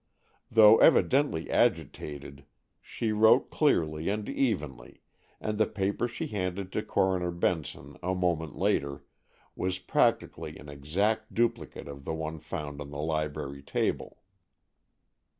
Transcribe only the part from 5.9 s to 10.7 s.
she handed to Coroner Benson a moment later was practically an